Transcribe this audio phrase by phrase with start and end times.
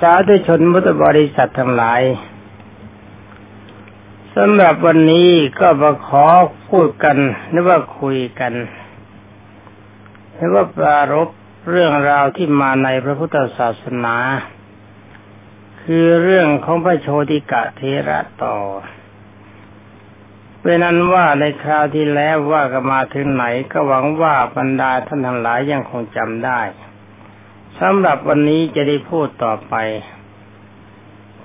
[0.00, 2.02] สาธุชนมุตบริษัททั้งหลาย
[4.36, 5.30] สำหรับวันนี้
[5.60, 6.26] ก็มาขอ
[6.68, 7.16] พูดกัน
[7.50, 8.52] หรือว่าคุยกัน
[10.34, 11.28] หรือว่าปรารบ
[11.70, 14.16] เรื่องราวที่มาในพระพุทธศาสนา
[15.82, 18.56] คือเรื่องของพระโชติกะเทระต่อ
[20.60, 26.60] เป็นนั้นว่าในคราวที่แล้วว่ากันมาถึงไหนก็หวังว่าบรรดาท่านทั้งหลายยังคงจำได้
[27.80, 29.74] สำหรับวันนี้จะได้พูดต่อไป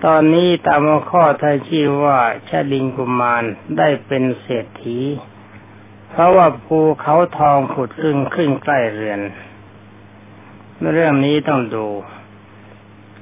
[0.06, 3.44] ตอนนี้ตามข้อท่านชื่อว่าชาดิงกุมาร
[3.78, 5.00] ได้เป็นเศรษฐี
[6.10, 9.22] เพราะว่าภูเขาทองผุดขึ้นขึ้นใกล้เรือน
[10.94, 11.88] เรื่องนี้ต้องดู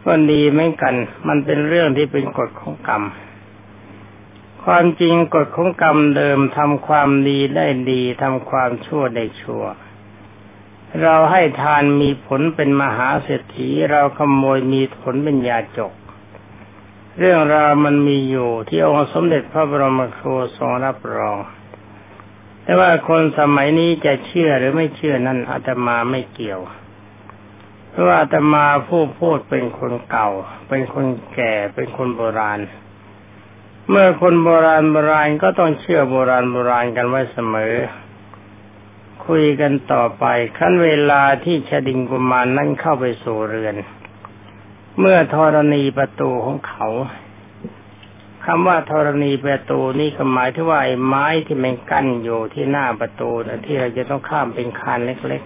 [0.05, 0.96] ว่าดีไม่กัน
[1.27, 3.04] มันเป็นเรื่องที่เป็นกฎของกรรม
[4.63, 9.63] ความจริงกฎของกรรมเดิมทำความดีได้ดีทำความชั่วได้ชั่ว
[11.02, 15.94] เราให้ทานมีผลเป็นมหาเศรษฐี เราขโมยมีผลเป็นยาจก
[17.20, 21.38] เรื่องราวมันมีอยู่ที่องค์สมเด็จพระบรมครูทรงรับรอง
[22.63, 26.62] แต่ว่าคนสมัยนี้จะเชื่อหรือไม่เชื่อนั้นอาตมาไม่เกี่ยว
[27.90, 30.29] เพราะว่าอาตมาผู้พูดเป็นคนเก่า
[30.68, 32.60] เป็นคนแก่เป็นคนโบราณ
[33.90, 37.73] เมื่อคนโบราณโบราณก็ต้องเชื่อโบราณโบราณกันไว้เสมอ
[39.27, 40.26] คุยกันต่อไป
[40.57, 43.76] ขั้นเวลาที่ชดิงกุมารนั่นเข้าไปสู่เรือน
[44.99, 46.87] เมื่อธรณีประตูของเขา
[48.45, 55.41] คำว่าธรณีประตูนี่ก็หมายถึงว่าไอ้ไม้ที่มันกั้นอยู่ที่หน้าประตูนะที่เราจะต้องข้ามเป็นคานเล็ก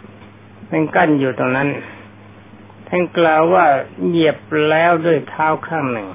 [0.00, 1.68] ๆมันกั้นอยู่ตรงนั้น
[2.88, 3.64] ท่านกล่าวว่า
[4.08, 4.36] เหยียบ
[4.70, 6.08] แล้วด้วยเท้าข้างหนึ่ง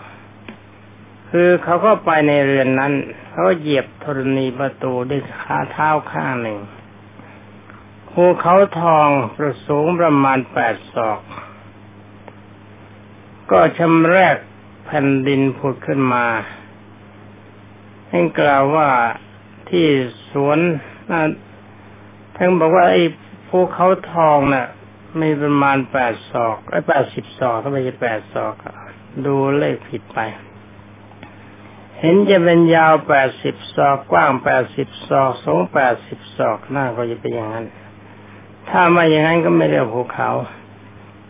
[1.29, 2.93] คือเขาก็ไปในเรือนนั้น
[3.31, 6.57] เขาเหยียบธรณีประตูด้วยขาเท้าข้างหนึ่ง
[8.19, 11.21] ภูเขาทองประสูงประมาณแปดศอก
[13.51, 14.35] ก็ชำแรก
[14.85, 16.25] แผ่นดินผุดขึ้นมา
[18.09, 18.89] ท่านกล่าวว่า
[19.69, 19.87] ที่
[20.31, 20.59] สวน
[21.09, 21.21] นะ
[22.35, 23.03] ท่านบอกว่าไอ้
[23.49, 24.67] ภูเขาทองนะ่ะ
[25.21, 28.53] มีประมาณแปดศอกไอ้แปดสิบศอกก็ไม่ใช่แปดศอก
[29.25, 30.19] ดูเลขผิดไป
[31.99, 37.67] เห็นจะเป็นยาวแปดสิบศอกกว้างแปดสิบศอกสูงแปดสิบศอกหน้าก็จะเป็นอย่างนั้น
[38.69, 40.29] ถ้าไม่อย่างนั้นก็ไม่เรียกภูเขา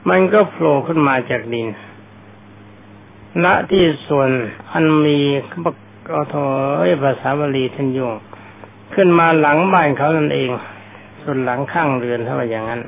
[0.10, 1.68] มันก็โผล่ขึ้นมาจากดิน
[3.44, 4.30] ณที่ส่วน
[4.72, 5.18] อันมี
[5.64, 5.76] บอก
[6.16, 6.36] อโท
[7.04, 8.14] ภาษาบาลีท่านยุ่ง
[8.94, 10.50] ขึ้นมาหลังบ้านเขานั่นเอง
[11.22, 12.82] ส่วนหลังข้างเรือนถ้าว่าอย่างนั้น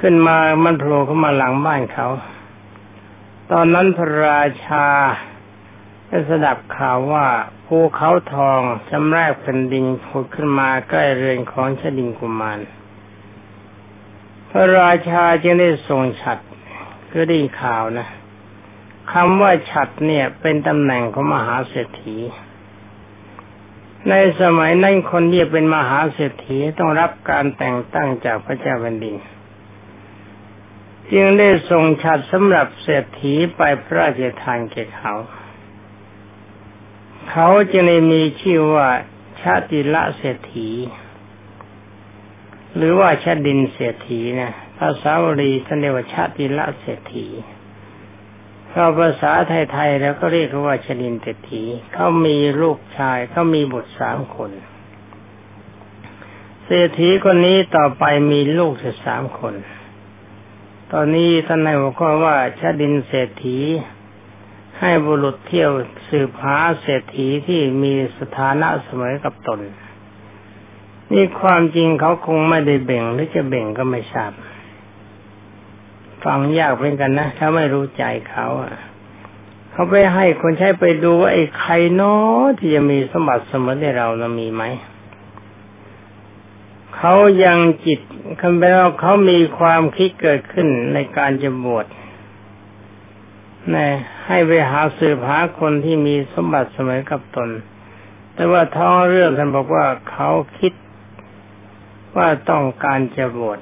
[0.00, 2.08] ขึ้นมามันโผล่ขึ้นมาหลังบ้านเขา
[3.52, 4.86] ตอนนั้นพระราชา
[6.08, 7.26] ได้สดับข่าวว่า
[7.66, 8.60] ภูเขาทอง
[8.90, 12.58] จำแรกเป็นดินผุดขึ้นมาใกล้เรือนของชดิงกุมาร
[14.54, 16.38] พระราชาจึงได้ทรงฉัด
[17.12, 18.08] ก็ได้ข่าวนะ
[19.12, 22.16] คำว่าฉัดเนี่ยเป็นตำแหน่งของมหาเศรษฐี
[24.08, 29.16] ในสมัยนั้นคนที่เป็นมหาเศรษฐีต้องรับการแต่งตั้งจากพระเจ้าแผ่นดิน
[31.12, 35.14] จึงได้ทรงฉัดสำหรับเศรษฐีไปพระราชทานแก่เขา
[37.30, 38.88] เขาจึงได้มีชื่อว่า
[39.40, 40.70] ชาติละเศรษฐี
[42.76, 47.26] หรือว่าชาดินเศรษฐีนะภาษาบาลีท่านเรียกว่าชาติละเศรษฐี
[48.70, 49.32] เราภาษา
[49.72, 51.62] ไทยๆแล้วก็เรียกว่าชดินเศรษฐี
[51.92, 54.50] เขามีลูกชายเขามีบุตรสามคน
[56.64, 58.72] เศรษฐีคนนี้ต่อไปมีลูก
[59.06, 59.54] สามคน
[60.92, 63.58] ตอนนี้ท่านในหัวข้อว่าชาดินเศรษฐี
[64.80, 65.70] ให้บุรุษเที่ยว
[66.08, 69.60] สืบหาเศรษฐีที่มีสถานะเสมอกับตน
[71.10, 74.32] นี่ความจริงเขาคงไม่ได้เบ่งหรือจะเบ่งก็ไม่ทราบ
[76.24, 78.46] ฟังยากเป็นกันนะ ถ้าไม่รู้ใจเขา
[79.72, 82.16] เขาไปให้คนใช้ไปดูว่าไอ้ใครน้อ
[82.58, 84.62] ที่จะมีสมบัติสมบัติในเราเรามีไหม
[86.96, 87.14] เขา
[87.44, 88.00] ยังจิต
[88.40, 91.86] คำแปลว่าเขามีความคิดเกิดขึ้นในการจะบวช
[93.74, 93.88] นะ
[94.26, 97.48] ให้ไปหาสืบหาคนที่มีสมบัติเสมอกับตน
[98.34, 100.72] แต่ว่าท้องเรื่องท่านบอกว่าเขาคิด
[102.16, 103.58] ว่าต้องการจะบวช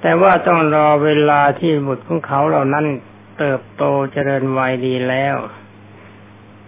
[0.00, 2.86] แต่ว่าต้องรอเวลาที่บุตรของเขาเหล่านั้น
[3.38, 3.82] เติบโต
[4.12, 5.36] เจริญวัยดีแล้ว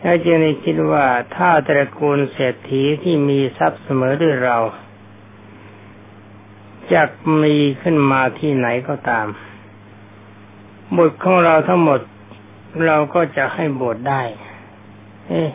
[0.01, 1.07] แล้วจึงได้คิดว่า
[1.37, 4.59] ถ้าตระกูลเศรษฐีที่มีทรัพย์เสมอด้วยเรา
[6.93, 7.03] จะ
[7.43, 9.27] มีขึ้นมาที่ไหนก็ตาม
[10.97, 12.01] บุตรของเราทั้งหมด
[12.87, 14.23] เราก็จะให้บวชได้
[15.29, 15.51] เอ๊ะ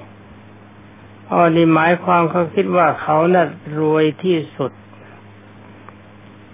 [1.31, 3.47] อ๋อนี่หมายความเขาคิดว่าเขาน่ะ
[3.79, 4.71] รวยที่สุด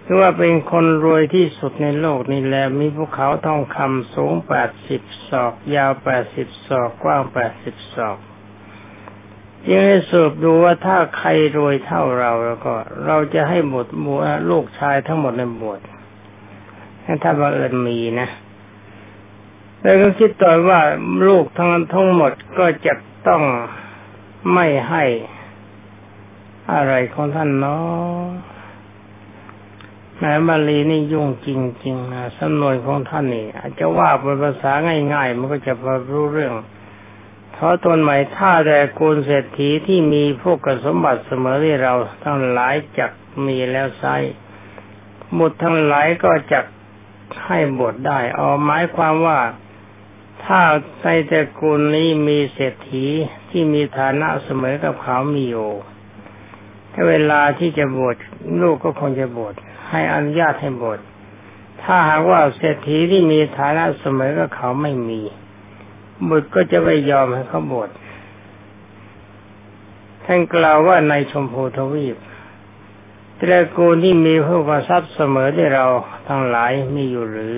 [0.04, 8.18] หรือว่าเป็นคนรวยที่สุดในโลกนี่แหละมีภูเขาทองคำสูงแปดสิบศอก ยาวแปดสิบศอก กว้างแปดสิบศอก
[9.70, 12.74] ยังให้สืบดูว่าถ้าใครรวยเท่าเราแล้วก็
[13.06, 15.80] เราจะให้บทบัวลูกชายทั้งหมดในบวช
[17.24, 18.30] ถ้าบังเอิญมีนะ
[19.82, 20.80] แล้วก็คิดต่อว่า
[21.28, 22.94] ลูกทั้งทั้งหมดก็จะ
[23.28, 23.44] ต้อง
[24.52, 25.04] ไม่ให้
[26.74, 28.24] อะไรของท่านเนาะ
[30.18, 31.48] แม้บาลีนี่ยุ่งจ
[31.84, 34.72] ริงๆนะสำนวนของท่านนี่ อาจจะว่าเป็นภาษา
[35.14, 36.54] ง่ายๆ มันก็จะพอรู้เรื่อง
[37.52, 41.94] เพราะตนใหม่ถ้าแต่กูลเศรษฐีที่มีพวกสมบัติเสมอที่เรา
[42.24, 43.12] ทั้งหลายจัก
[43.46, 44.06] มีแล้วไซ
[45.34, 46.66] หมดทั้งหลายก็จัก
[47.46, 49.40] ให้บทได้เอาหมายความว่า
[50.44, 50.62] ถ้า
[51.00, 53.08] ในตระกูลนี้มีเศรษฐี
[53.54, 55.70] ที่มีฐานะเสมอกับเขามีอยู่
[56.94, 58.16] ถ้าเวลาที่จะบวช
[58.62, 59.54] ลูกก็คงจะบวช
[59.90, 61.00] ให้อนุญาตให้บวช
[61.84, 65.22] ถ้าหากว่าเศรษฐีที่มีฐานะเสมอกับเขาไม่มี
[66.30, 67.90] บุตรก็จะไม่ยอมให้เขาบวช
[70.26, 72.18] ท่านกล่าวว่าในชมพูทวีป
[73.40, 75.86] ตระกูลที่มีผู้ประทรัพย์เสมอที่เรา
[76.28, 77.58] ทั้งหลายมีอยู่หรือ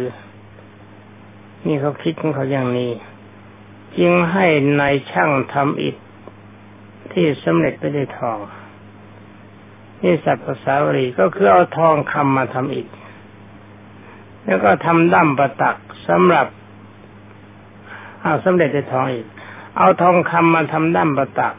[1.66, 2.92] นี่เขาคิดของเขาอย่างนี้
[4.00, 4.46] จึงให้
[4.78, 5.96] ในายช่างทำอิฐ
[7.12, 8.38] ที่สำเร็จไปด้วยทอง
[10.02, 12.88] นี่สัพภาษาวรีก็คือเอาทองคำมาทำอิฐ
[14.46, 15.78] แล้วก็ทำดั้มประตัก
[16.08, 16.48] สำหรับ
[18.22, 19.28] เอาสำเร็จด้วยทองอีก
[19.78, 21.56] เอาทองคำมาทำดั้มประตัก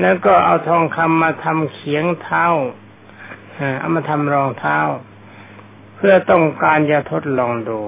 [0.00, 2.46] แล้วก็เอาทองคำมาทำเขียงเท้า
[3.78, 4.78] เอามาทำรองเท้า
[5.96, 7.80] เพื่อต้องการจะทดลองดู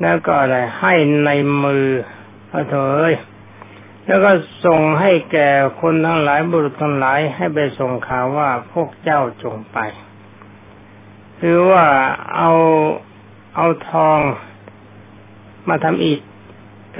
[0.00, 0.94] แล้วก็อะไรให้
[1.24, 1.30] ใน
[1.64, 1.86] มือ
[2.50, 2.76] พระเถ
[3.10, 3.12] ย
[4.06, 4.32] แล้วก็
[4.64, 5.48] ส่งให้แก่
[5.80, 9.78] คนทั้งหลายบุรุษทั้งหลายให้ไปส่งข่าวว่าพวกเจ้าจงไป
[11.40, 11.84] คือว่า
[12.34, 12.50] เอา
[13.56, 14.18] เอาทอง
[15.68, 16.20] มาทำอิฐ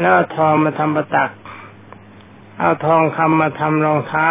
[0.01, 1.31] แล้วทองมาทำประตัก
[2.61, 4.29] เอาทองคำมาทำรองเท้า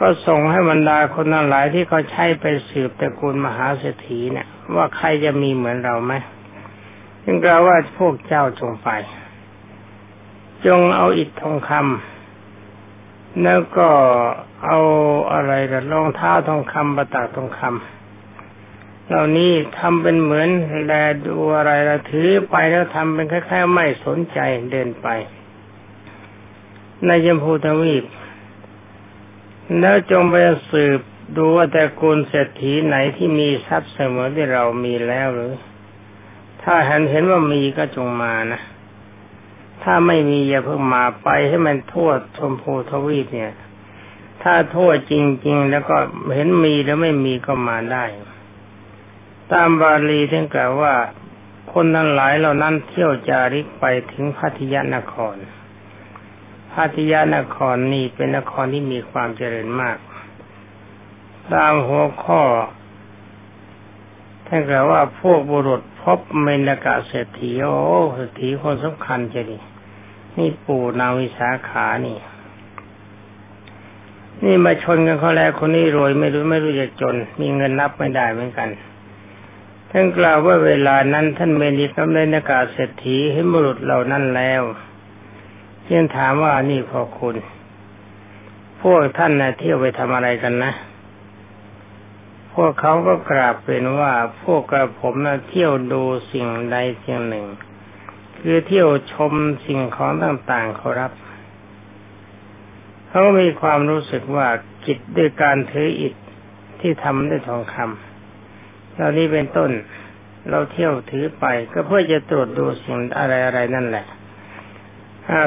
[0.00, 6.12] ก็ส่งให้บรรดาคนทั้งหลายที่เขาใช้ไปสืบตระกูลมหาเศรษฐีเนี่ยว่าใครจะมีเหมือนเราไหม
[7.32, 8.88] จึงกล่าวว่าพวกเจ้าจงไป
[10.66, 13.88] จงเอาอิฐทองคำแล้วก็
[14.64, 14.78] เอา
[15.32, 20.48] อะไรละรองเท้าทองคำประตักทองคำเหล่านี้ทำเป็นเหมือน
[20.86, 20.92] แล
[21.26, 24.38] ดูอะไรละถือไปแล้วทำเป็นคล้ายๆไม่สนใจ
[24.72, 25.08] เดินไป
[27.06, 28.04] ในยมพูทวีป
[29.80, 30.34] แล้วจงไป
[30.70, 31.00] สืบ
[31.36, 35.54] ดูว่าแต่กูลเศรษฐีไหนที่มีทรัพย์เสมอที่เรามีแล้วหรือ
[36.62, 38.60] ถ้าเห็นเห็นว่ามีก็จงมานะ
[39.82, 43.54] ถ้าไม่มีอย่าเพิ่งมาไปให้มันทั่วชมพูทวีปเนี่ย
[44.42, 45.12] ถ้าทั่วจ
[45.46, 45.96] ริง ๆ แล้วก็
[46.34, 48.04] เห็นมีแล้วไม่มีก็มาได้
[49.52, 50.94] ตามบาลีท่านกล่าวว่า
[51.72, 55.36] คนนั้นหลายเหล่านั้นเที่ยวจาริกไปถึงพัทยานคร
[56.72, 59.98] พัทยานครนี่เป็นนครที่มีความเจริญมาก
[61.52, 62.42] ตามหัวข้อ
[64.46, 67.76] ท่านกล่าวว่าพวกบุรุษ พบเมนกะเศรษฐีโอ้
[68.14, 69.58] เศรษฐีคนสำคัญจะดิ
[70.36, 72.18] นี่ปู่นาวิสาขานี่
[74.44, 78.68] นี่มาชนกันเขาแล้วคนนี้รวยไม่รู้ไม่รู้จะจน มีเงินนับไม่ได้เหมือนกัน
[79.90, 84.62] ท่านกล่าวว่าเวลานั้นท่านเมนิกำเนนกาเศรษฐีเห็นบุรุษเหล่านั้นแล้ว
[85.82, 87.36] เพียงถามว่านี่พอคุณ
[88.80, 90.72] พวกท่านนะเที่ยวไปทำอะไรกันนะ
[92.54, 96.02] พวกเขาก็กราบเป็นว่าพวกกระผมนะเที่ยวดู
[96.32, 97.46] สิ่งใดสิ่งหนึ่ง
[98.38, 99.32] คือเที่ยวชม
[99.66, 101.12] สิ่งของต่างๆเขารับ
[103.08, 104.48] เขามีความรู้สึกว่า
[104.86, 106.14] กิจด้วยการถืออิฐ
[106.80, 109.70] ที่ทำด้วยทองคำเหล่านี้เป็นต้น
[110.48, 114.06] เราเที่ยวถือไปก็เพื่อจะตรวจดูสิ่งอะไรๆนั่นแหละ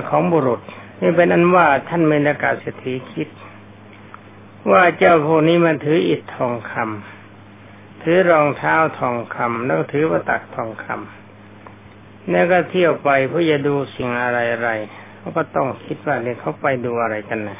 [0.10, 0.62] ของบุรุษ
[1.02, 3.28] นี่เป็นอันว่าท่านเมนากาเศรษฐีคิด
[4.72, 17.60] ว่าเจ้าพวกนี้มันถืออิฐทองคำถือรองเท้าทองคำแล้วถือวัตักทองคำแล้วก็เที่ยวไปเพื่อจะดูสิ่งอะไรๆเขาก็ต้องคิดว่าเนี่ยเขาไปดูอะไรกันนะ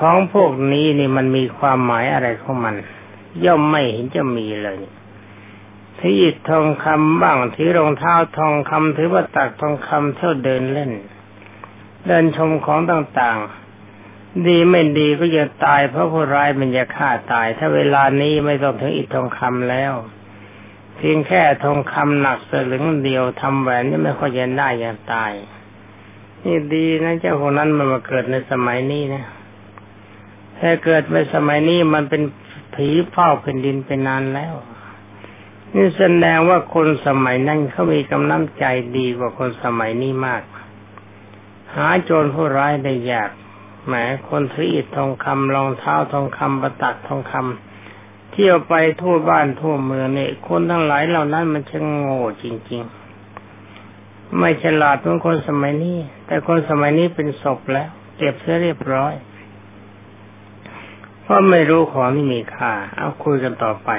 [0.00, 2.76] ของพวกนี้นี่มันมีความหมายอะไรของมัน
[3.44, 4.80] ย่อมไม่เห็นจะมีเลย
[5.98, 10.92] ถืออิฐทองคำบ้างถือรองเท้าทองคำถือวัตักทองคำเที่ยวเดินเล่น
[12.06, 13.59] เดินชมของต่างๆ
[14.46, 19.92] ดีไม่ดีก็จะตายเพราะผู้ร้ายมันจะฆ่าตาย ถ้าเวลานี้ไม่ต้องถึงอิฐทองคำแล้ว
[20.96, 25.32] เพียงแค่ทองคำหนักสลึงเดียวทำแหวนนี่ไม่ค่อยจะได้ยังตาย
[26.44, 29.24] นี่ดีนะเจ้าคนนั้นมันมาเกิดในสมัยนี้นะ
[30.58, 32.22] ถแต่เกิดในสมัยนี้มันเป็น
[32.74, 34.54] ผีเฝ้าแผ่นดินไปนานแล้ว
[35.74, 38.64] นี่แสดงว่าคนสมัยนั้นเขามีกำลังใจ
[38.96, 40.42] ดีกว่าคนสมัยนี้มาก
[41.74, 43.30] หาโจรผู้ร้ายได้ยาก
[43.86, 43.94] แหม
[44.28, 52.82] คนถืออิฐทองคำรองเท้าทองคำประตักทองคำเที่ยวไปทั่วบ้านทั่วเมืองเนี่ยคนทั้งหลายเหล่านั้นมันช่างโง่จริง
[53.60, 59.14] ๆ ไม่ฉลาดเหมือนคนสมัยนี้ แต่คนสมัยนี้เป็นศพแล้ว เก็บเสียเรียบร้อย
[61.22, 63.90] เพราะไม่รู้ของที่มีค่าเอาคุยกันต่อไป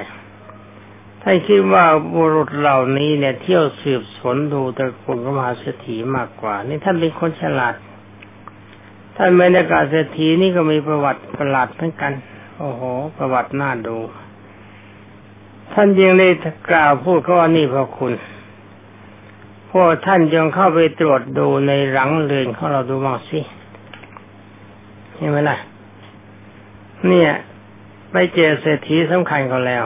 [1.21, 1.85] ถ้าคิดว่า
[2.15, 7.73] บุรุษเหล่านี้เนี่ยเที่ยวสืบสนดูตระกูลมหาเศรษฐีมากกว่า นี่ท่านเป็นคนฉลาด
[9.15, 12.13] ท่านบรรยากาศเศรษฐีนี่ก็มีประวัติประหลาดเหมือนกัน
[12.59, 12.81] โอ้โห
[13.17, 13.97] ประวัติน่าดู
[15.73, 16.29] ท่านยังได้
[16.69, 18.13] กล่าวพูดเขาว่านี่พระคุณ
[19.69, 23.39] พวกท่านยังเข้าไปตรวจดูในหลังเรือนของเราดูบ้างสิ
[25.15, 25.57] เห็นไหมล่ะ
[27.07, 27.31] เนี่ย
[28.11, 29.83] ไปเจอเศรษฐีสำคัญเขาแล้ว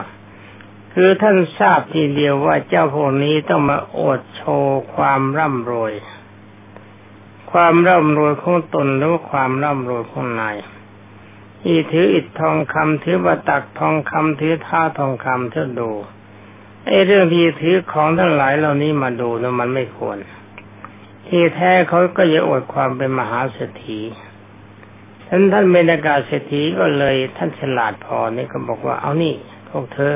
[0.94, 5.92] คือท่านทราบทีเดียวว่าเจ้าพวกนี้ต้องมาอดโชว์ความร่ำรวย
[7.58, 10.56] ความร่ำรวยของตนหรือความร่ำรวยของนาย
[11.62, 15.90] ที่ถืออิฐทองคำถือบัตักทองคำถือท่าทองคำเท่าดู
[16.86, 20.18] ไอ้เรื่องที่ถือของทั้งหลายเหล่านี้มาดูนะมันไม่ควร
[21.26, 24.00] ที่แท้เขาก็จะอดความเป็นมหาเศรษฐี
[25.28, 29.34] ท่านท่านเมนากาเศรษฐีก็เลยท่านฉลาดพอนี่ก็บอกว่าเอานี่
[29.68, 30.14] พวกเธอ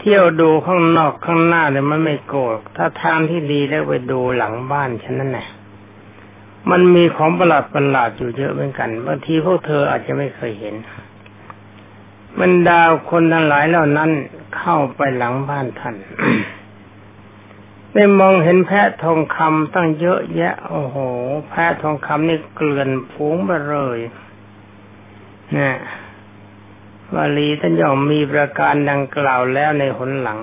[0.00, 5.48] เที่ยวดูข้างนอกข้างหน้าเนี่ยมันไม่โกรธถ้าทางที่ดีแล้วไปดูหลังบ้านฉันนั่นแหละ
[6.70, 10.74] มันมีของประหลาดประหลาดอยู่เยอะเหมือนกันบางทีพวกเธออาจจะไม่เคยเห็น
[12.38, 14.10] มันดาวคนทั้งหลายเหล่านั้น
[14.56, 15.96] เข้าไปหลังบ้านท่าน
[17.94, 20.96] ได้มองเห็นแพะทองคำตั้งเยอะแยะ โอ้โห
[21.48, 23.98] แพะทองคำนี่เกลื่อนฟูงไปเลย
[25.52, 25.76] เนี่ย
[27.14, 30.38] วาลีท่านย่อมมีประการดังกล่าวแล้วในหนหลัง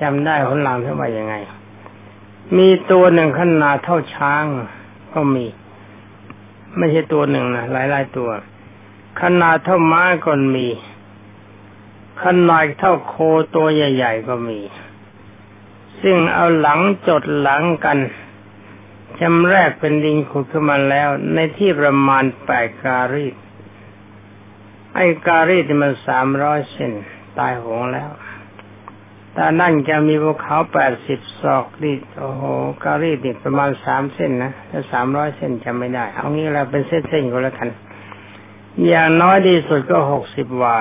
[0.00, 1.34] จำได้หนหลังท่านว่ายังไง
[2.56, 4.44] มีตัวหนึ่งขนาดเท่าช้าง
[5.14, 5.46] ก็มี
[6.76, 8.30] ไม่ใช่ตัวหนึ่งนะหลายๆตัว
[9.20, 10.66] ขนาดเท่าม้าก็มี
[12.22, 13.14] ขนาดเท่าโค
[13.56, 14.60] ตัวใหญ่ ๆ ก็มี
[16.02, 17.98] ซึ่งเอาหลังจดหลังกัน
[19.20, 23.34] จำแรกเป็นดิงขุดขึ้นมาแล้ว ในที่ประมาณแปดการีด
[24.96, 26.92] ไอ้การีดมันสามร้อยเซน
[27.38, 28.10] ตายหงแล้ว
[29.32, 32.42] แต่นั่นจะมีภูเขาแปดสิบศอกดิโอ้โห
[32.84, 37.68] การีดนี่ประมาณสามเส้นนะถ้าสามร้อยเส้นจำไม่ได้ เอางี้เราเป็นเส้นๆก็แล้วกัน
[38.86, 40.78] อย่างน้อยที่สุดก็หกสิบวา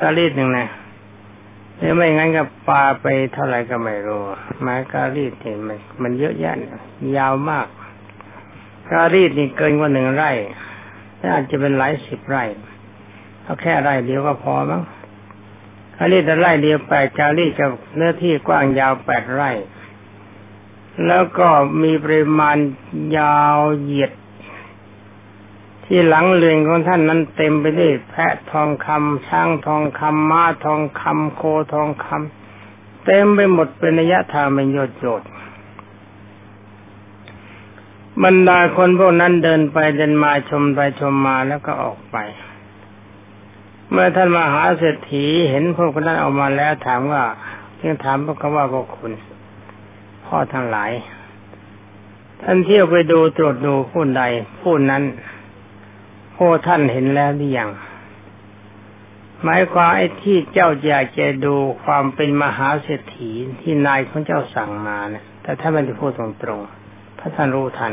[0.00, 0.68] การีดหนึ่งนะ
[1.76, 4.22] หรือไม่งั้นก็ปลาไปเท่าไหร่ก็ไม่รู้
[4.60, 6.56] ไม้การีดนี่มันมันเยอะแยะ
[7.16, 7.66] ยาวมาก
[8.92, 10.32] การีดนี่เกินกว่าหนึ่งไร่
[11.32, 12.44] อาจจะเป็นหลายสิบไร่
[13.42, 14.82] เอาแค่ไร่เดียวก็พอมั้ง
[15.96, 17.66] กาลีแต่ไร่เดียวแปดกาลีจะ
[17.96, 19.50] เนื้อที่กว้างยาวแปดไร่
[21.06, 21.48] แล้วก็
[21.82, 22.56] มีปริมาณ
[23.18, 24.12] ยาวเหยียด
[25.84, 31.42] ที่หลังเรือนของท่านนั้นเต็มไปด้วยแพะทองคำช้างทองคำม้าทองคำโค
[31.74, 35.22] ทองคำเต็มไปหมดเป็นระยะทางเป็นโยดโยด
[38.22, 42.16] บรรดาคนพวกนั้นเดินไปเดินมาชมไปชมมาแล้วก็ออกไป
[43.90, 47.24] เมื่อท่านมหาเศรษฐีเห็นพวกนั้นออกมาแล้วถามว่า
[47.76, 49.12] เพียงถามพวกเขาว่าพวกคุณ
[50.26, 50.92] พ่อทั้งหลาย
[52.42, 54.22] ท่านเที่ยวไปดูตรวจดูผู้ใด
[54.60, 55.02] ผู้นั้น
[56.36, 57.70] พวกท่านเห็นแล้วหรือยัง
[59.42, 61.54] หมายความไอ้ที่เจ้าอยากจะดู
[61.84, 63.30] ความเป็นมหาเศรษฐี
[63.60, 66.83] ที่นายของเจ้าสั่งมาเนะี่ยแต่ถ้ามันจะพูดตรงๆ
[67.26, 67.92] ถ้าท่านรู้ทัน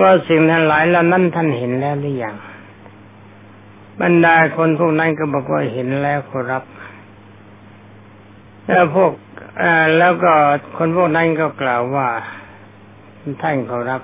[0.00, 2.36] ว่าสิ่งนั้นหลายแล้วนั่นท่านเห็นแล้วหรือยัง
[4.00, 6.64] บรรดาคนพวกนั้นก็บอกว่าเห็นแล้วครับ
[8.66, 9.12] แล้วพวก
[9.98, 10.32] แล้วก็
[10.76, 12.08] คนพวกนั้นก็กล่าวว่า
[13.42, 14.02] ท่านเขารับ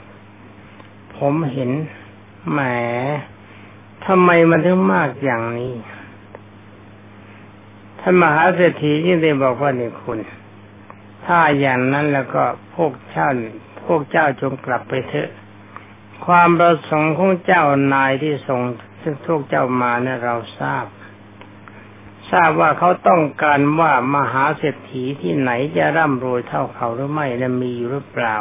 [1.16, 1.70] ผมเห็น
[2.50, 2.60] แหม
[4.06, 5.74] ทำไมมันถึงมากอย่างนี้
[8.00, 10.18] ท่านมหาเศรษฐียิ่งได้บอกว่านี่คุณ
[11.24, 12.44] ถ้าอย่างนั้นแล้วก็
[12.74, 13.38] พวกชาติ
[13.86, 15.30] พวกเจ้าจงกลับไปเถอะ
[16.26, 18.60] ความประสงค์ของเจ้านายที่ส่ง
[19.02, 20.86] ซึ่งพวกเจ้ามาเนี่ยเราทราบ
[22.30, 28.36] ทราบว่าเขาต้องการว่ามหาเศรษฐีที่ไหนจะร่ำรวยเท่าเขาหรือไม่และมีอยู่หรือเปล่า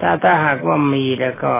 [0.00, 1.54] ถ้าถ้าหากว่ามีแล้วก็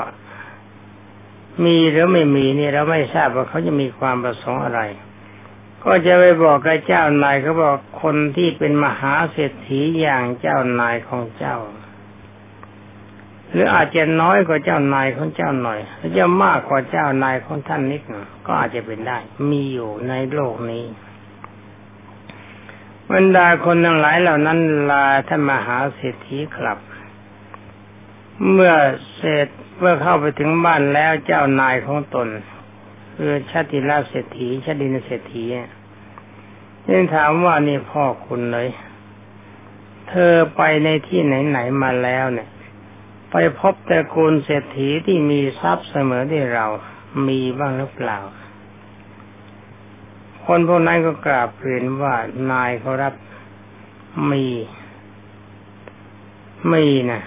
[1.64, 4.80] มีหรือไม่มีนี่เราไม่ทราบว่าเขาจะมีความประสงค์อะไร
[5.84, 11.56] ก็จะไปบอกกับเจ้านายเขาบอกคนที่เป็นมหาเศรษฐีอย่างเจ้านายของเจ้า
[13.54, 19.18] หรืออาจจะน้อยกว่าเจ้านายของเจ้าหน่อยหรือจะมากกว่าเจ้านายของท่านนิดหนึ่งก็อาจจะเป็นได้
[19.50, 20.84] มีอยู่ในโลกนี้
[23.12, 24.58] บรรดาคนทั้งหลายเหล่านั้น
[24.90, 26.78] ลาท่านมหาเศรษฐีกลับ
[28.52, 28.72] เมื่อ
[29.16, 32.28] เสร็จเมื่อเข้าไปถึงบ้านแล้วเจ้านายของตน
[33.16, 35.44] คือชาติราเศรษฐีชาตินเศรษฐี
[36.86, 38.68] นี่ถามว่านี่พ่อคุณเลย
[40.08, 42.48] เธอไปในที่ไหนๆมาแล้วเนี่ย
[43.36, 46.66] ไปพบตระกูลเศรษฐีที่มีทรัพย์เสมอที่เรา
[47.28, 48.18] มีบ้างหรือเปล่า
[50.44, 52.14] คนพวกนั้นก็กราบเรียนว่า
[52.50, 53.14] นายเขารับ
[54.30, 54.46] มี
[56.72, 57.22] มีนะ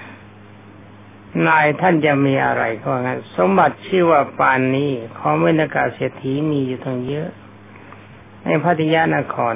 [1.47, 7.29] นายท่านจะมีอะไรก็งั้น สมบัติชื่อว่าปานนี้ของเวนากาเศรษฐีมีอยู่ทั้งเยอะ
[8.43, 9.55] ในพัทยานคร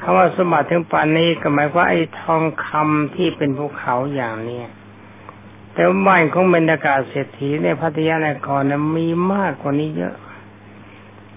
[0.00, 4.68] คำว่าสมบัติถึงปานนี้ก็หมายว่าไอ้ทองคำที่เป็นภูเขาอย่างเนี้ย
[5.74, 10.16] แต่บ้านของบรรยากาศเศรษฐีในพัทยานครนะมีมากกว่านี้เยอะ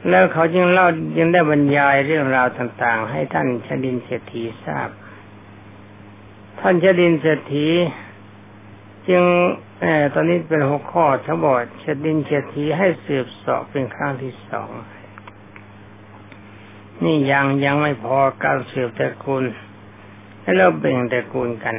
[0.09, 4.89] แล้วเขาจึงเล่ายังได้บรรยายเรื่องราวต่างๆ ให้ท่านชดินเศรษฐีทราบ
[6.59, 7.67] ท่านชดินเศรษฐี
[9.09, 9.23] จึง
[9.83, 14.69] อตอนนี้เป็นหัวข้อทั้งหมดชดินเชตีให้สืบสอบเป็นครั้งที่สอง
[17.03, 19.43] นี่ยังยังไม่พอการสืบตระกูล
[20.41, 21.75] ให้เราเบ่งตระกูลกัน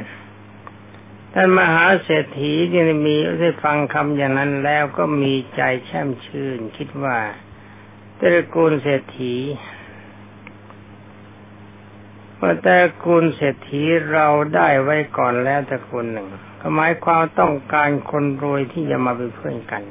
[1.33, 7.17] ท่านมหาเศรษฐียังมีได้ฟังคำอย่างนั้นแล้วก็มีใจแช่มชื่น คิดว่า
[8.19, 9.35] ตระกูลเศรษฐี
[12.39, 13.81] ว่าตระกูลเศรษฐี
[14.11, 16.27] เราได้ไว้ก่อนแล้วตระกูลหนึ่ง
[16.61, 19.83] ก็หมายความต้องการคนรวยที่จะมาเป็นเพื่อนกัน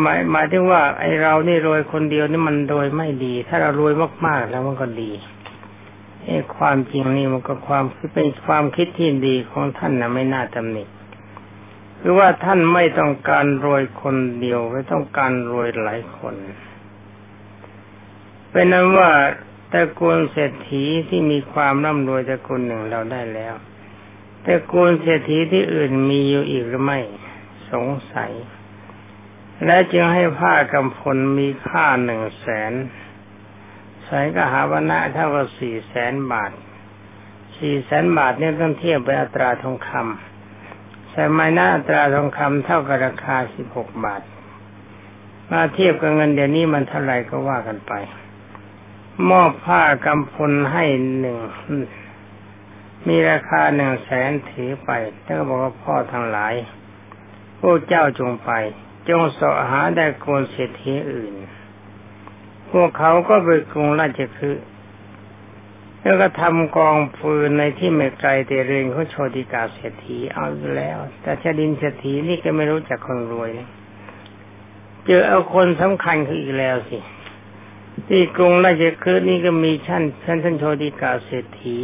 [0.00, 3.92] หมายหมายถึงว่าไอเรานี่รวยคนเดียวนี่มันรวยไม่ดี ถ้าเรารวย
[4.26, 5.10] มากๆแล้วมันก็ดี
[6.26, 10.84] ไอ้ความจริงนี่มันก็ความคือเป็นความคิดที่ดีของท่านนะไม่น่าตำหนิ
[12.00, 16.34] คือว่าท่านไม่ต้องการรวยคนเดียวไม่ต้องการรวยหลายคน
[18.50, 19.10] เป็นนั้นว่า
[19.72, 23.54] ตระกูลเศรษฐีที่มีความร่ำรวยตระกูลหนึ่งเราได้แล้ว
[24.42, 27.00] แต่กูลเศรษฐีที่อื่นมีอยู่อีกหรือไม่
[27.70, 28.32] สงสัย
[29.64, 32.72] และจึงให้ผ้ากำพลมีค่าหนึ่งแสน
[34.06, 36.52] ใส่กหาวนะเท่ากับสี่แสนบาท
[37.56, 44.22] สี่แสนบาทเนี่ยต้องเทียบเป็นอัตราทองคำใส่ไม้หน้าอัตราทองคำเท่ากับราคาสิบหกบาท
[45.50, 47.92] มาเทียบกับเงินเดี๋ยวนี้มันเท่าไหร่ก็ว่ากันไป
[49.30, 50.84] มอบผ้ากำพลให้
[51.18, 51.38] หนึ่ง
[53.08, 54.90] มีราคาหนึ่งแสนถือไป
[55.22, 56.54] แล้วก็บอกว่าพ่อทั้งหลาย
[57.60, 58.50] พวกเจ้าจงไป
[59.08, 61.34] จงสาะหาได้โกนเศรษฐีอื่น
[62.74, 64.64] พวกเขาก็ไปกรุงราชคฤห์
[66.02, 73.50] แล้วก็ทำกองฟืนในที่ไม่ไกลแต่เรือนของโชติกาเศรษฐีเอาแล้ว แต่ชดินเศรษฐีนี่ก็ไม่รู้จักคนรวย
[75.06, 76.98] เจอเอาคนสำคัญคืออีกแล้วสิ
[78.08, 81.76] ที่กรุงราชคฤห์นี่ก็มีชั้นชั้นท่านโชติกาเศรษฐี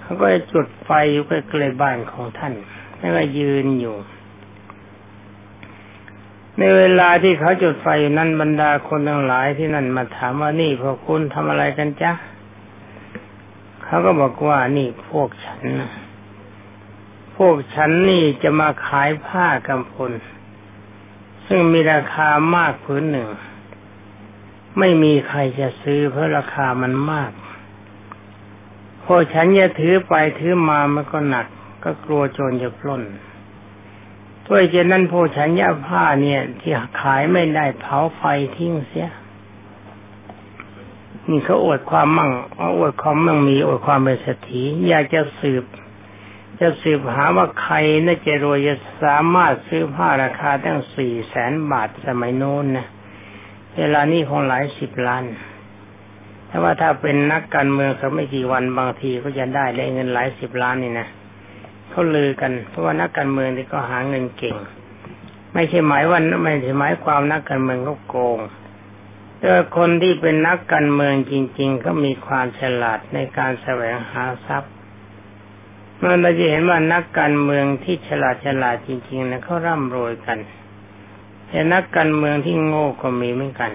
[0.00, 2.54] เขาก็จุดไฟอยู่ใกล้ๆบ้านของท่าน
[2.98, 3.96] แล้วก็ยืนอยู่
[6.62, 12.12] ในเวลาที่เขาจุดไฟอยู่นั้นบรรดาคนทั้งหลายที่นั่นมาถามว่านี่พวกคุณทำอะไรกันจ๊ะ
[13.84, 15.92] เขาก็บอกว่านี่พวกฉันนะ
[17.36, 20.12] พวกฉันนี่จะมาขายผ้ากำพล
[21.46, 23.28] ซึ่งมีราคามากพื้นหนึ่ง
[24.78, 27.32] ไม่มีใครจะซื้อเพราะราคามันมาก
[29.04, 31.46] พอฉันจะถือไปถือมามันก็หนัก
[31.84, 33.02] ก็กลัวโจรจะปล้น
[34.50, 38.22] ด้วยเจนั้นพอฉันยาผ้าเนี่ย ที่ขายไม่ได้เผาไฟ
[38.56, 39.08] ทิ้งเสีย
[41.28, 42.30] นี่เขาอวดความมั่ง
[42.78, 45.64] อวดความมั่งมีอวดความเป็นเศรษฐีอยากจะสืบ
[46.60, 47.74] จะสืบหาว่าใคร
[48.06, 52.86] น่าจะรวยจะสามารถซื้อผ้าราคาตั้งสี่แสนบาทสมัยโน้นนะ
[53.76, 55.24] เวลานี้คงหลายสิบล้าน
[56.48, 61.08] ถ้าว่าถ้าเป็นนักการเมืองเขาไม่กี่วันบางทีก็จะได้ได้เงินหลายสิบล้านนี่นะ
[61.90, 64.56] เขาลือกันเพราะว่านักการเมืองที่ก็หาเงินเก่ง
[65.54, 68.38] ไม่ใช่หมายว่าไม่ใช่หมายความนักการเมืองเขาโกง
[69.38, 74.72] แต่คนที่เป็นนักการเมืองจริง ๆ ก็มีความฉลาดในการแสวงหาทรัพย์
[76.00, 80.38] มันเราจะเห็นว่านักการเมืองที่ฉลาดฉลาดจริงๆนะเขาร่ำรวยกัน
[81.48, 83.72] แต่นักการเมืองที่โง่ก็มีเหมือนกัน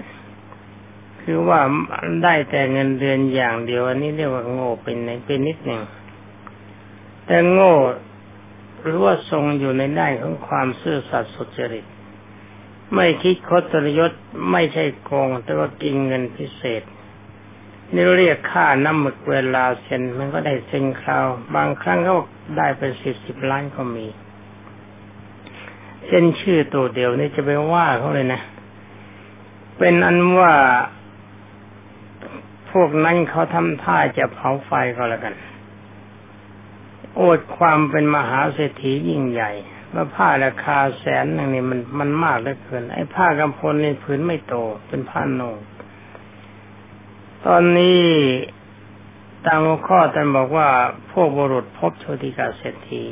[1.21, 1.59] คือว่า
[2.23, 5.81] ได้แต่เงินเดือนอย่างเดียวอันนี้เรียกว่าโง่เป็นในเป็นนิดหนึ่ง
[7.25, 7.75] แต่โง่
[8.81, 11.85] หรือว่าทรงอยู่ในด้ของความซื่อสัตย์สุจริต
[12.95, 14.11] ไม่คิดคดตรยศ
[14.51, 16.83] ไม่ใช่โกง แต่ว่ากินเงินพิเศษ
[17.93, 22.13] นี่เรียกค่าน้ำหมึกเวลาเซ็นมันก็ได้เซ็นคราว บางครั้งก็
[22.57, 24.05] ได้ไปสิบสิบล้านก็มี
[26.07, 28.41] เช่นชื่อตัวเดียวนี่จะไปว่าเขาเลยนะ
[29.77, 30.53] เป็นอันว่า
[32.71, 35.33] พวกนั้นเขาทำท่าจะเผาไฟก็แล้วกัน
[37.15, 39.51] โอดความเป็นมหาเศรษฐียิ่งใหญ่
[39.93, 44.55] ว่าผ้าราคาแสนหนึ่งนี่มันมันมากเหลือเกิน ไอ้ผ้ากำพลนี่ผืนไม่โต
[44.87, 45.57] เป็นผ้าโนง
[47.45, 48.01] ตอนนี้
[49.45, 50.69] ตามข้อท่านบอกว่า
[51.11, 53.03] พวกบุรุษพบโชติกาเศรษฐี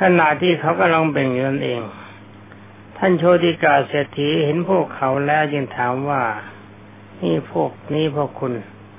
[0.00, 1.80] ขณะที่เขากำลังเบ่งอยู่นั่นเอง
[2.96, 6.22] ท่านโชติกาเศรษฐีเห็นพวกเขาแล้วจึงถามว่า
[7.20, 8.52] นี่พวกนี้พวกคุณ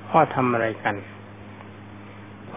[0.08, 0.96] พ่อทำอะไรกัน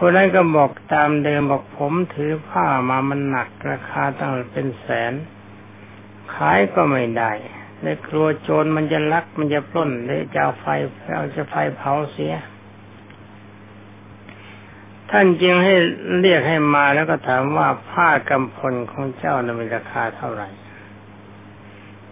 [0.08, 5.12] นนั้นก็บอกตามเดิมบอกผมถือผ้ามามันหนักราคาตั้งเป็นแสน
[6.34, 7.32] ขายก็ไม่ได้
[7.82, 10.66] เลยกลัวโจรมันจะลักมันจะปล้นเลยจะเอาไฟ
[11.14, 12.34] เอาจะไฟเผาเสีย
[15.10, 15.74] ท่านจึงให้
[16.20, 20.48] เรียกให้มาแล้วก็ถามว่าผ้ากำพลของเจ้านะมีราคาเท่าไหร่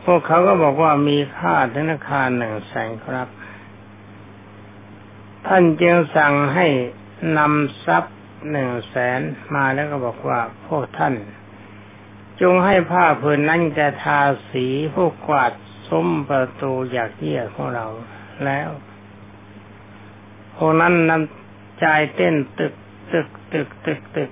[0.04, 3.28] พวกเขาก็บอกว่ามีค่าถึงราคาหนึ่งแสนครับ
[5.46, 6.66] ท่านจึงสั่งให้
[7.38, 8.16] นำทรัพย์
[8.50, 9.20] หนึ่งแสน
[9.54, 11.14] มาแล้วก็บอกว่าพวกท่าน
[12.40, 15.52] จงให้ผ้าผืนนั้นแกทาสีผู้กวาด
[15.88, 17.86] ซุ้มประตูอยากเยี่ยของเรา
[18.44, 18.68] แล้ว
[20.56, 22.74] พวกนั้นนำใจเต้นตึก
[23.12, 24.30] ตึกตึกตึกตึก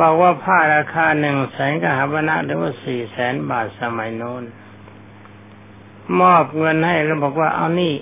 [0.00, 4.44] บอกว่าผ้าราคาหนึ่งแสนกหาบนะหรือว่าสี่แสนบาทสมัยโน้น
[6.20, 7.94] มอบเงินให้แล้วบอกว่าเอานี่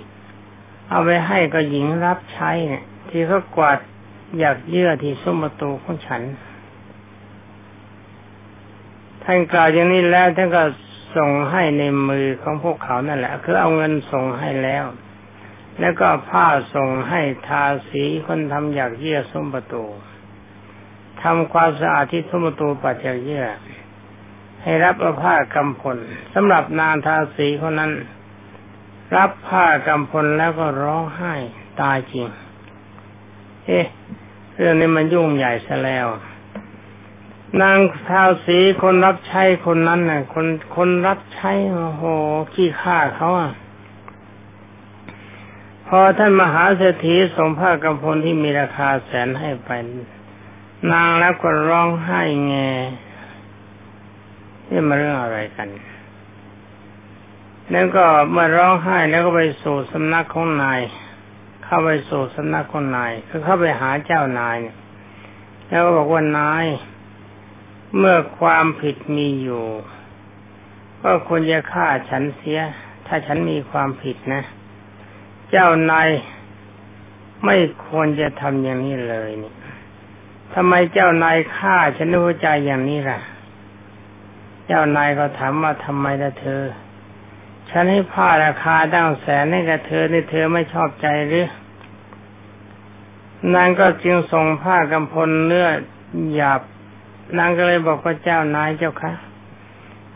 [0.89, 3.79] เอาไปให้ก็หญิงรับใช้เนี่ย ที่เขากวาด
[4.39, 6.21] อยากเยื่อที่ซุ้มประตูของฉัน
[9.23, 10.63] ท่านกล่าวอย่างนี้แล้วท่านก็
[11.15, 14.85] ส่งให้ในมือของพวกเขานั่นแหละ คือเอาเงินส่งให้แล้ว
[15.79, 19.83] แล้วก็ผ้าส่งให้ทาสีคนทำอยากเยื่อซุ้มประตู
[21.21, 23.45] ทำความสะอาดที่ซุ้มประตูปัจจัยเยื่อ
[24.63, 25.97] ให้รับเอาผ้ากำพล
[26.33, 27.91] สำหรับนางทาสีคนนั้น
[29.17, 31.33] รับผ้ากำพลแล้วก็ร้องไห้
[31.81, 32.27] ตายจริง
[33.69, 33.87] เอ๊ะ
[34.57, 36.07] เรื่องนี้มันยุ่งใหญ่ซะแล้ว
[37.61, 37.77] นาง
[38.07, 42.03] ท้าวสีคนรับใช้คนนั้นน่ะ คนคนรับใช้โอ้โห
[42.53, 43.51] ขี้ข้าเขาอะ
[45.87, 49.69] พอท่านมหาเศรษฐีส่งผ้ากำพลที่มีราคาแสนให้ไป
[50.91, 52.53] นางแล้วก็ร้องไห้แง
[54.69, 55.69] นี่มาเรื่องอะไรกัน
[57.71, 58.05] แล้วก็
[58.35, 60.81] มาร้องไห้แล้วก็ไปสู่สำนักของนาย
[61.71, 64.77] เข้าไปสู่สำนักคนนายคือเข้าไปหาเจ้านายเนี่ย
[65.67, 66.65] แล้วก็บอกว่านาย
[67.97, 69.65] เมื่อความผิดมีอยู่
[71.01, 72.59] ก็ควรจะฆ่าฉันเสีย
[73.07, 74.43] ถ้าฉันมีความผิดนะ
[75.49, 76.09] เจ้านาย
[77.45, 77.55] ไม่
[77.85, 79.53] ควรจะทำอย่างนี้เลยนี่
[80.53, 83.19] ทำไมเจ้านายฆ่าฉันด้วยใจอย่างนี้ล่ะ
[84.65, 86.63] เจ้านายก็ถามว่าทำไมล่ะเธอ
[87.69, 91.45] ฉันให้ผ้าราคาตั้งแสนให้กับเธอในเธอไม่ชอบใจหรือ
[93.55, 95.67] นางก็จึงส่งผ้ากำพลเนื้อ
[96.33, 96.61] หยาบ
[97.37, 99.13] นางก็เลยบอกว่าเจ้านายเจ้าคะ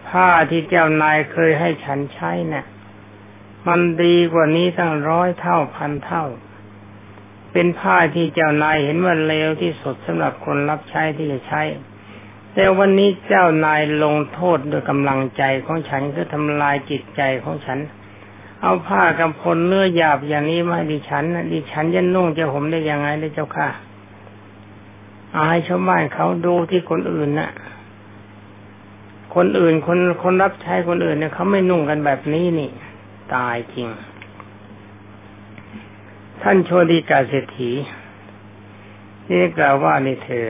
[0.07, 2.65] ผ้าที่เจ้านายเคยให้ฉันใช้เนะี่ย
[3.67, 6.25] มันดีกว่านี้ตั้งร้อยเท่าพันเท่า
[7.53, 11.61] เป็นผ้าที่เจ้านายเห็นว่าเลวที่สุดสำหรับคนรับใช้ที่จะใช้
[12.53, 17.79] แต่วันนี้เจ้านายลงโทษด้วยกำลังใจของฉันคือทำลายจิตใจของฉัน
[18.63, 23.69] เอาผ้ากำพลเนื้อหยาบอย่างนี้มาดิฉันดิฉันจะนุ่งจะห่มได้ยังไงได้เจ้าค่ะ
[25.31, 27.51] เอาให้ชาวบ้านเขาดูที่คนอื่นนะ่ะ
[29.35, 32.71] คนอื่นคนคนรับใช้คนอื่นเนี่ยเขาไม่นุ่งกันแบบนี้นี่
[33.35, 33.87] ตายจริง
[36.41, 37.71] ท่านโชดีกาเศรษฐี
[39.29, 40.45] นี่กล่าวว่านี่เธอ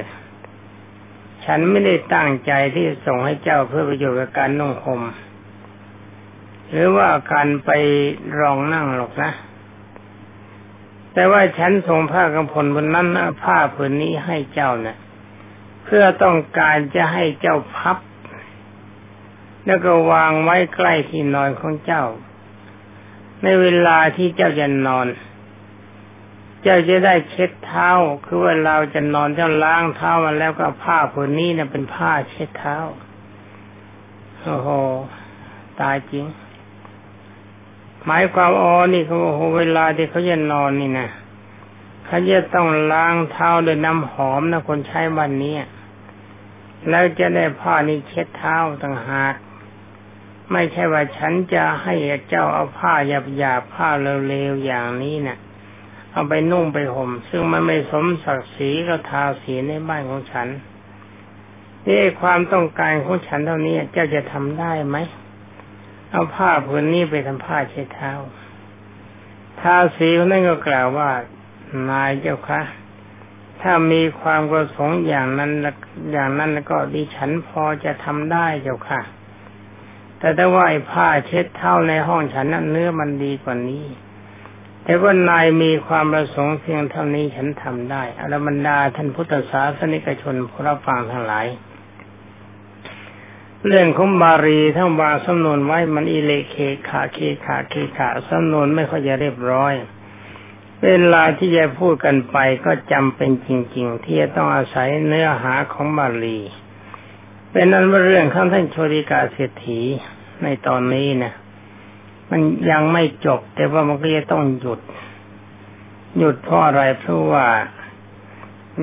[1.46, 5.02] ฉันไม่ได้ตั้งใจที่ส่งให้เจ้าเพื่อประโยชน์กับการนุ่งห่ม
[6.74, 7.72] หรือว่าการไป
[8.40, 9.32] รองนั่งหรอกนะ
[11.14, 13.08] แต่ว่าฉันส่งผ้ากำพลบนนั้น
[13.44, 14.98] ผ้าผืนนี้ให้เจ้าเนะ่ย
[15.86, 17.98] เพื่อต้องการจะให้เจ้าพับ
[19.66, 22.04] แล้วก็วางไว้ใกล้ที่นอนของเจ้า
[23.44, 25.08] ในเวลาที่เจ้าจะนอน
[26.62, 27.90] เจ้าจะได้เช็ดเท้า
[28.26, 32.78] คือว่าเราจะนอนเจ้าล้างเท้ามาแล้วก็ผ้าผืนนี้เนะเป็นผ้าเช็ดเท้า
[34.42, 34.70] โอ้โห
[35.82, 36.26] ตายจริง
[38.06, 41.10] หมายความอ๋อนี่เขาบอกเวลาที่เขาจะนอนนี่นะ
[42.06, 45.56] เขาจะต้องล้างเท้าด้วยน้ำหอมนะคนใช้วันนี้
[46.90, 49.36] แล้วจะได้ผ้านี้เช็ดเท้าต่างหาก
[50.52, 51.94] ไม่ใช่ว่าฉันจะให้
[52.30, 53.88] เจ้าเอาผ้าหยาบหยาผ้า
[54.28, 55.38] เร็วๆอย่างนี้นะ่ะ
[56.12, 60.48] เอาไปนุ่งไปห่ม ซึ่งมันไม่สมศักดิ์ศรีกับทาสีในบ้านของฉัน
[61.88, 64.98] นี่ความต้องการของฉันเท่านี้เจ้าจะทำได้ไหม
[66.14, 68.12] เอาผ้าผืนนี้ไปทำผ้าเช็ดเท้า
[69.60, 71.10] ท้าสีคนนั้นก็กล่าวว่า
[71.90, 72.62] นายเจ้าคะ
[73.62, 75.52] ถ้ามีความประสงค์อย่างนั้น
[76.12, 79.02] อย่างนั้นก็ดิฉันพอจะทำได้เจ้าค่ะ
[80.20, 83.86] แต่ถ้าว่าไอ้ผ้าเช็ดเท้าในห้องฉันนั้นเนื้อมันดีกว่านี้
[84.84, 91.46] แต่ว่านายมีความประสงค์เพียงเท่านี้ฉันทำได้อรบรรดาท่านพุทธศาสนิกชนผู้รับฟังทั้งหลาย
[93.68, 96.56] เรื่องของบารีทั้งวางสำนวนไว้มันอิเลเค
[96.88, 99.74] ขาเคขาเคขาสำนวนไม่ค่อยจะเรียบร้อย
[100.84, 106.40] เวลาที่จะพูดกันไปก็จำเป็นจริง ๆ ที่จะต้องอาศัยเนื้อหาของบาลี
[107.52, 109.80] เป็นนั้นว่าเรื่องข้างท่านโชติกาเศรษฐี
[110.44, 111.34] ในตอนนี้นะ
[112.30, 114.80] มันยังไม่จบ แต่ว่ามันก็จะต้องหยุด
[116.18, 117.48] หยุดเพราะอะไรเพราะว่า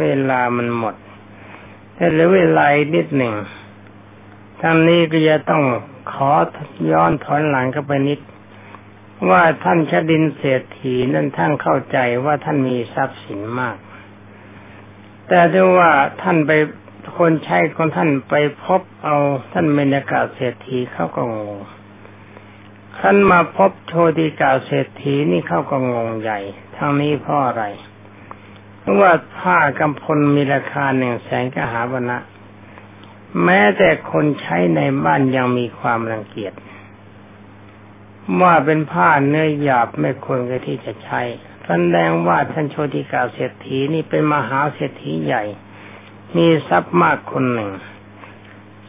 [0.01, 0.95] เวลามันหมด
[1.95, 2.65] แต่เหลือเวลา
[2.95, 3.35] นิดหนึ่ง
[4.63, 5.65] ทั้งนี้ก็จะต้อง
[6.13, 6.33] ขอ
[6.93, 8.21] ย้อนถอนหลังกันไปนิด
[9.31, 13.77] ว่าท่านชดินเศรษฐีนั่นท่านเข้าใจว่าท่านมีทรัพย์สินมาก
[15.29, 15.91] แต่ด้วยว่า
[16.23, 16.51] ท่านไป
[17.19, 19.17] คนใช้ของท่านไปพบเอา
[19.53, 21.59] ท่านเมนากาเศรษฐีเขาก็งง
[23.01, 26.39] ท่านมาพบโชติกาเศรษฐีนี่เขาก็งงใหญ่
[26.77, 27.65] ทางนี้เพราะอะไร
[28.81, 32.19] เพราะว่าผ้ากำพลมีราคาหนึ่งแสนกหาบนะ
[33.45, 36.55] แม้แต่คนใช้ในบ้านยังมีความรังเกียจ
[38.43, 40.39] ว่าเป็นผ้าเนื้อหยาบไม่ควร
[40.69, 41.21] ที่จะใช้
[41.65, 45.45] แสดงว่าท่านโชติกาเศรษฐีนี่เป็นมหาเศรษฐีใหญ่
[46.37, 47.71] มีทรัพย์มากคนหนึ่ง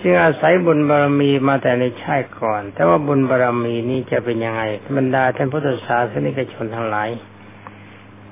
[0.01, 4.61] จึงอาศัยบุญบารมีมาแต่ในชาติก่อน แต่ว่าบุญบารมีนี้จะเป็นยังไง
[4.97, 7.09] บรรดาท่านพุทธศาสนิกชนทั้งหลาย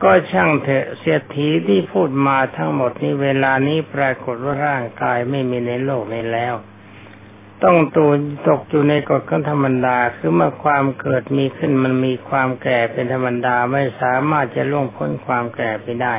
[0.03, 6.55] ก็ช่างเถอะเศรษฐีที่พูดมาทั้งหมดนี้เวลานี้ปรากฏว่าร่างกายไม่มีในโลกนี้แล้ว
[7.63, 8.05] ต้องตู
[8.47, 16.15] ตกอยู่ในกฎของธรรมดาคือเมื่อความเกิดมีขึ้นมันมีความแก่เป็นธรรมดาไม่สามารถจะล่วงพ้นความแก่ไปได้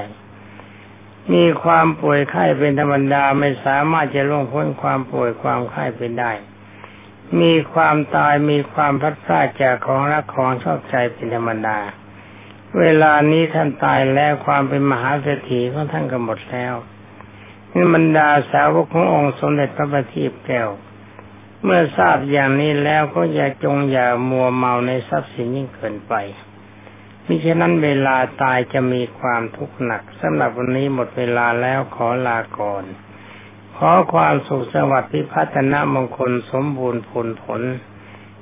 [1.32, 6.32] มีความป่วยไข้เป็นธรรมดาไม่สามารถจะล่วงพ้นความป่วยความไข้ไปได้
[7.40, 11.78] มีความตายมีความพัดพลาดจากของรักของชอบใจเป็นธรรมดา
[12.78, 16.74] เวลานี้ท่านตายแล้วความเป็นมหาเศรษฐีของท่านก็หมดแล้ว
[17.72, 20.70] นี่บรรดาสาวกขององค์สมเด็จพระบัณฑิตแก้ว
[21.62, 26.14] เมื่อทราบอย่างนี้แล้วก็อย่าจงอย่ามัวเมาในทรัพย์สินยิ่งเกินไป
[27.26, 32.84] มิฉะนั้นเวลาตายจะมีความทุกข์หนักสำหรับวันนี้หมดเวลาแล้วขอลาก่อน
[33.76, 37.62] ขอความสุขสวัสดิ์พิพัฒนามงคลสมบูรณ์ผลผล